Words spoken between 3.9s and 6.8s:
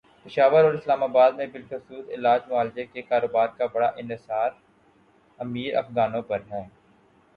انحصارامیر افغانوں پر ہے۔